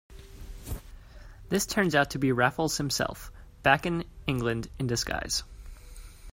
[1.49, 5.43] This turns out to be Raffles himself, back in England in disguise.